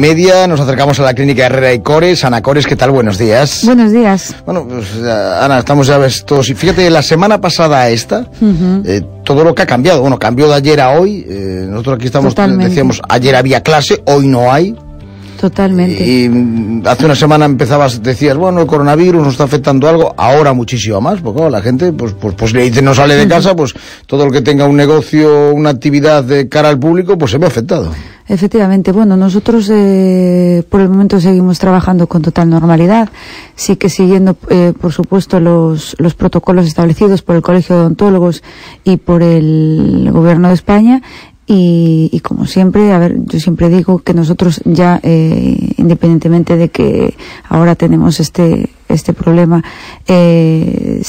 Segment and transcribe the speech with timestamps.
[0.00, 2.24] media, nos acercamos a la clínica Herrera y Cores.
[2.24, 2.90] Ana Cores, ¿qué tal?
[2.90, 3.62] Buenos días.
[3.64, 4.34] Buenos días.
[4.44, 6.48] Bueno, pues Ana, estamos ya ves todos.
[6.48, 8.26] Y fíjate, la semana pasada a esta,
[8.84, 10.00] eh, todo lo que ha cambiado.
[10.00, 11.24] Bueno, cambió de ayer a hoy.
[11.28, 14.74] Eh, nosotros aquí estamos, decíamos, ayer había clase, hoy no hay.
[15.40, 16.06] Totalmente.
[16.06, 20.52] Y mm, hace una semana empezabas, decías, bueno, el coronavirus nos está afectando algo, ahora
[20.52, 23.72] muchísimo más, porque la gente, pues, pues, pues le dice no sale de casa, pues
[24.06, 27.46] todo el que tenga un negocio, una actividad de cara al público, pues se ve
[27.46, 27.90] afectado.
[28.30, 33.08] Efectivamente, bueno, nosotros eh, por el momento seguimos trabajando con total normalidad,
[33.56, 38.44] sí que siguiendo, eh, por supuesto, los, los protocolos establecidos por el Colegio de Odontólogos
[38.84, 41.02] y por el Gobierno de España.
[41.52, 47.16] Y, como siempre, a ver, yo siempre digo que nosotros ya, eh, independientemente de que
[47.48, 49.64] ahora tenemos este, este problema,
[50.06, 51.02] eh,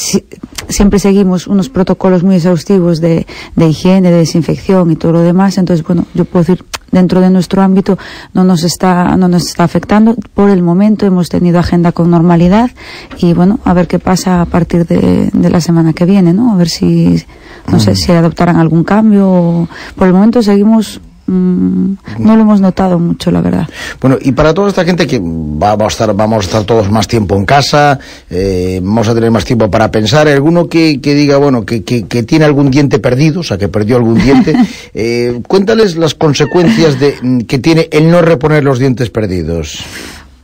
[0.72, 3.26] siempre seguimos unos protocolos muy exhaustivos de,
[3.56, 5.58] de higiene, de desinfección y todo lo demás.
[5.58, 7.98] Entonces, bueno, yo puedo decir, dentro de nuestro ámbito
[8.34, 10.16] no nos está, no nos está afectando.
[10.34, 12.72] Por el momento hemos tenido agenda con normalidad
[13.18, 16.54] y bueno, a ver qué pasa a partir de, de la semana que viene, ¿no?
[16.54, 17.24] A ver si,
[17.72, 19.68] no sé si adoptarán algún cambio.
[19.96, 23.68] Por el momento seguimos mm, no lo hemos notado mucho, la verdad.
[23.99, 27.07] Bueno, y para toda esta gente que vamos a estar, vamos a estar todos más
[27.07, 31.38] tiempo en casa, eh, vamos a tener más tiempo para pensar, alguno que, que diga,
[31.38, 34.55] bueno, que, que, que, tiene algún diente perdido, o sea, que perdió algún diente,
[34.93, 39.79] eh, cuéntales las consecuencias de, que tiene el no reponer los dientes perdidos.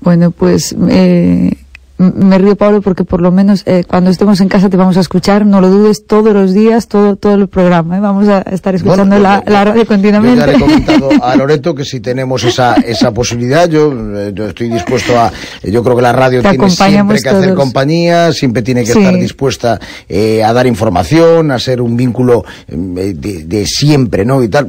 [0.02, 1.52] Bueno, pues eh,
[1.98, 5.00] me río, Pablo, porque por lo menos eh, cuando estemos en casa te vamos a
[5.00, 7.98] escuchar, no lo dudes, todos los días, todo todo el programa.
[7.98, 8.00] ¿eh?
[8.00, 10.40] Vamos a estar escuchando la, la, radio continuamente.
[10.40, 14.32] Yo ya le he comentado a Loreto que si tenemos esa, esa posibilidad, yo, eh,
[14.34, 15.32] yo estoy dispuesto a.
[15.64, 19.80] Yo creo que la radio tiene siempre que hacer compañía, siempre tiene que estar dispuesta
[20.08, 24.44] eh, a dar información, a ser un vínculo de, de, siempre, ¿no?
[24.44, 24.68] Y tal.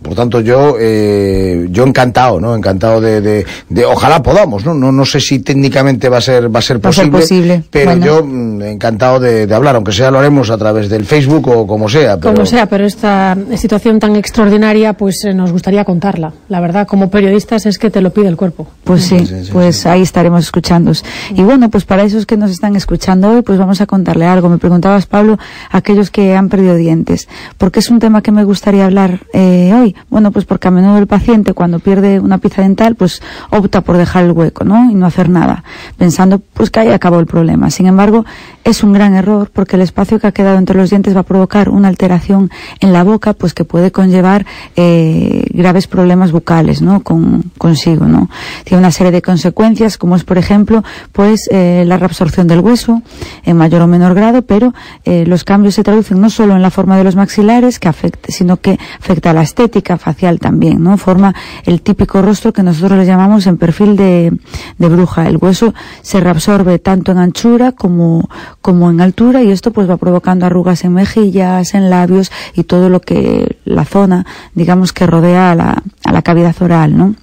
[0.00, 2.54] por tanto, yo, yo encantado, ¿no?
[2.54, 4.74] Encantado de, de, de, Ojalá podamos, ¿no?
[4.74, 4.92] ¿no?
[4.92, 9.20] No sé si técnicamente va a ser va a ser posible, pero yo mm, encantado
[9.20, 12.18] de, hablar, aunque sea lo haremos a través del Facebook o como sea.
[12.18, 16.32] Como sea, pero esta situación tan extraordinaria, pues eh, nos gustaría contarla.
[16.48, 18.66] La verdad, como periodistas es que te lo pide el cuerpo.
[18.84, 19.16] Pues sí,
[19.52, 20.92] pues ahí estaremos escuchando.
[21.34, 24.48] Y bueno, pues para esos que nos están escuchando hoy, pues vamos a contarle algo.
[24.48, 25.38] Me preguntabas, Pablo,
[25.70, 27.28] aquellos que han perdido dientes.
[27.58, 29.94] ¿Por qué es un tema que me gustaría hablar eh, hoy?
[30.10, 33.96] Bueno, pues porque a menudo el paciente cuando pierde una pieza dental, pues opta por
[33.96, 34.90] dejar el hueco, ¿no?
[34.90, 35.64] Y no hacer nada,
[35.96, 37.70] pensando pues que ahí acabó el problema.
[37.70, 38.24] Sin embargo,
[38.64, 41.24] es un gran error porque el espacio que ha quedado entre los dientes va a
[41.24, 47.02] provocar una alteración en la boca, pues que puede conllevar eh, graves problemas bucales, ¿no?
[47.02, 48.28] Con, consigo, ¿no?
[48.64, 53.02] Tiene una serie de consecuencias, como es, por ejemplo, pues eh, la reabsorción del hueso
[53.44, 54.74] en mayor o menor grado, pero
[55.04, 58.30] eh, los cambios se traducen no solo en la forma de los maxilares, que afecta,
[58.30, 60.96] sino que afecta a la estética facial también, ¿no?
[60.96, 64.32] Forma el típico rostro que nosotros le llamamos en perfil de,
[64.78, 65.26] de bruja.
[65.26, 68.28] El hueso se absorbe tanto en anchura como,
[68.60, 72.88] como en altura y esto pues va provocando arrugas en mejillas, en labios y todo
[72.88, 77.14] lo que la zona, digamos, que rodea a la, a la cavidad oral, ¿no?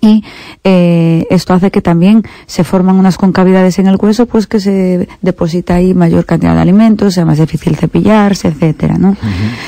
[0.00, 0.24] Y
[0.64, 5.08] eh, esto hace que también se forman unas concavidades en el hueso pues que se
[5.22, 9.16] deposita ahí mayor cantidad de alimentos sea más difícil cepillarse etcétera ¿no?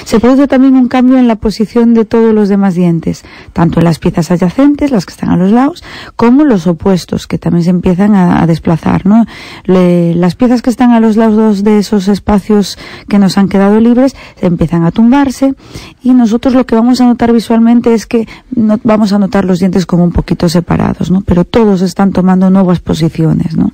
[0.05, 3.85] se produce también un cambio en la posición de todos los demás dientes tanto en
[3.85, 5.85] las piezas adyacentes las que están a los lados
[6.17, 9.25] como los opuestos que también se empiezan a, desplazar ¿no?
[9.67, 14.17] las piezas que están a los lados de esos espacios que nos han quedado libres
[14.41, 15.55] empiezan a tumbarse
[16.03, 19.59] y nosotros lo que vamos a notar visualmente es que no, vamos a notar los
[19.59, 21.23] dientes como un poquito separados, ¿no?
[21.23, 23.73] Pero todos están tomando nuevas posiciones, ¿no?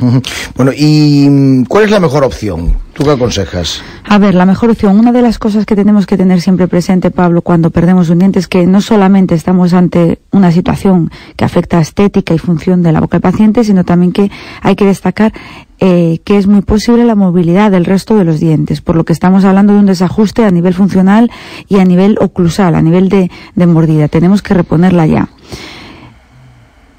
[0.56, 2.74] Bueno, ¿y cuál es la mejor opción?
[2.92, 3.82] ¿Tú qué aconsejas?
[4.04, 7.10] A ver, la mejor opción, una de las cosas que tenemos que tener siempre presente,
[7.10, 11.78] Pablo, cuando perdemos un diente es que no solamente estamos ante una situación que afecta
[11.78, 14.30] a estética y función de la boca del paciente, sino también que
[14.60, 15.32] hay que destacar
[15.78, 19.14] eh, que es muy posible la movilidad del resto de los dientes, por lo que
[19.14, 21.30] estamos hablando de un desajuste a nivel funcional
[21.68, 23.30] y a nivel oclusal, a nivel de
[23.66, 24.08] mordida.
[24.08, 25.28] Tenemos que reponerla ya.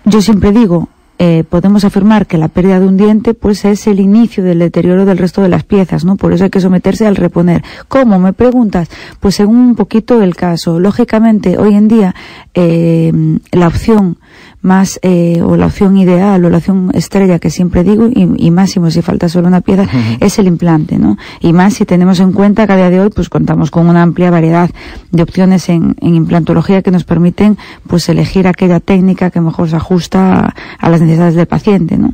[0.05, 0.89] Yo siempre digo,
[1.23, 5.05] eh, podemos afirmar que la pérdida de un diente pues es el inicio del deterioro
[5.05, 6.15] del resto de las piezas, ¿no?
[6.15, 7.63] Por eso hay que someterse al reponer.
[7.87, 8.17] ¿Cómo?
[8.17, 8.89] Me preguntas.
[9.19, 10.79] Pues según un poquito el caso.
[10.79, 12.15] Lógicamente, hoy en día
[12.55, 13.13] eh,
[13.51, 14.17] la opción
[14.61, 18.91] más eh, o la opción ideal o la opción estrella que siempre digo y, máximo
[18.91, 19.87] si falta solo una pieza
[20.19, 21.17] es el implante, ¿no?
[21.39, 24.01] Y más si tenemos en cuenta que a día de hoy pues contamos con una
[24.01, 24.69] amplia variedad
[25.11, 29.77] de opciones en, en implantología que nos permiten pues elegir aquella técnica que mejor se
[29.77, 32.13] ajusta a, a las necesidades del paciente, ¿no?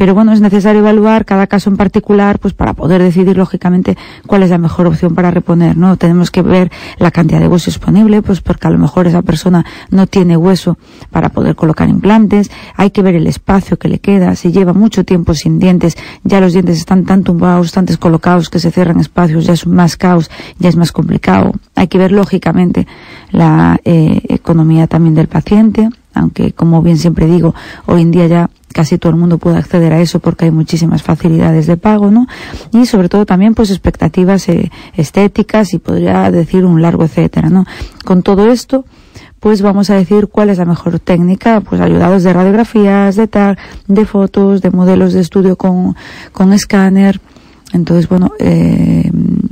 [0.00, 4.42] Pero bueno, es necesario evaluar cada caso en particular, pues para poder decidir lógicamente cuál
[4.42, 5.98] es la mejor opción para reponer, ¿no?
[5.98, 9.66] Tenemos que ver la cantidad de hueso disponible, pues porque a lo mejor esa persona
[9.90, 10.78] no tiene hueso
[11.10, 15.04] para poder colocar implantes, hay que ver el espacio que le queda, si lleva mucho
[15.04, 19.44] tiempo sin dientes, ya los dientes están tan tumbados, tan descolocados que se cierran espacios,
[19.44, 21.52] ya es más caos, ya es más complicado.
[21.74, 22.86] Hay que ver lógicamente
[23.32, 27.54] la eh, economía también del paciente, aunque como bien siempre digo,
[27.86, 31.02] hoy en día ya casi todo el mundo puede acceder a eso porque hay muchísimas
[31.02, 32.26] facilidades de pago, ¿no?
[32.72, 37.64] Y sobre todo también pues expectativas eh, estéticas y podría decir un largo etcétera, ¿no?
[38.04, 38.84] Con todo esto,
[39.40, 43.58] pues vamos a decir cuál es la mejor técnica, pues ayudados de radiografías, de tal,
[43.88, 45.96] de fotos, de modelos de estudio con,
[46.32, 47.20] con escáner.
[47.72, 49.10] Entonces, bueno, eh,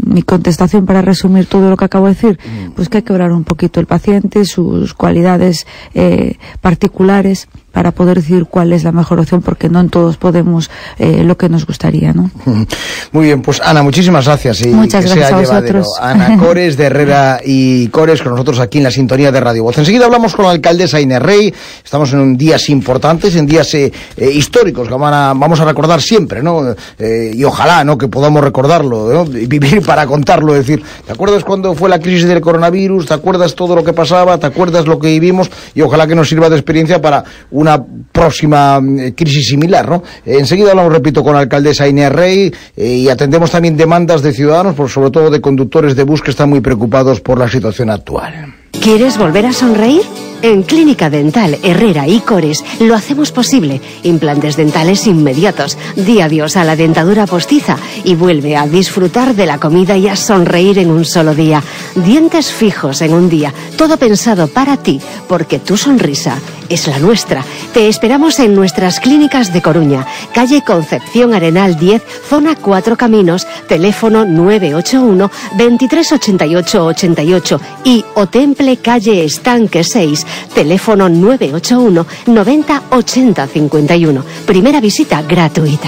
[0.08, 2.70] mi contestación para resumir todo lo que acabo de decir, mm.
[2.72, 8.16] pues que hay que hablar un poquito el paciente, sus cualidades eh, particulares para poder
[8.16, 11.66] decir cuál es la mejor opción, porque no en todos podemos eh, lo que nos
[11.66, 12.30] gustaría, ¿no?
[13.12, 14.62] Muy bien, pues Ana, muchísimas gracias.
[14.62, 15.86] Y Muchas gracias a vosotros.
[16.00, 19.78] Ana Cores de Herrera y Cores con nosotros aquí en la sintonía de Radio Voz.
[19.78, 21.54] Enseguida hablamos con la alcaldesa Inés Rey.
[21.84, 26.74] Estamos en días importantes, en días eh, eh, históricos que vamos a recordar siempre, ¿no?
[26.98, 27.96] y ojalá, ¿no?
[27.96, 30.54] Que podamos recordarlo, vivir para contarlo.
[30.54, 33.06] Decir, ¿te acuerdas cuando fue la crisis del coronavirus?
[33.06, 34.38] ¿Te acuerdas todo lo que pasaba?
[34.38, 35.50] ¿Te acuerdas lo que vivimos?
[35.74, 37.24] Y ojalá que nos sirva de experiencia para
[37.58, 37.82] una
[38.12, 40.02] próxima mm, crisis similar, ¿no?
[40.24, 44.74] enseguida hablamos, repito, con la alcaldesa Inés Rey eh, y atendemos también demandas de ciudadanos,
[44.74, 48.54] por sobre todo de conductores de bus que están muy preocupados por la situación actual.
[48.80, 50.02] ¿Quieres volver a sonreír?
[50.40, 53.80] En Clínica Dental Herrera y Cores lo hacemos posible.
[54.04, 55.76] Implantes dentales inmediatos.
[55.96, 60.14] Di adiós a la dentadura postiza y vuelve a disfrutar de la comida y a
[60.14, 61.62] sonreír en un solo día.
[61.96, 63.52] Dientes fijos en un día.
[63.76, 67.44] Todo pensado para ti, porque tu sonrisa es la nuestra.
[67.72, 74.24] Te esperamos en nuestras clínicas de Coruña, calle Concepción Arenal 10, zona 4 Caminos, teléfono
[74.24, 84.24] 981 2388 88 y o Temple calle Estanque 6 teléfono 981 90 80 51.
[84.44, 85.86] Primera visita gratuita.